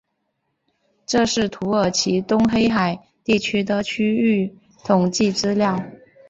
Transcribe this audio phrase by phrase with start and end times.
[1.05, 5.79] 这是土耳其东黑海地区的区域统计资料。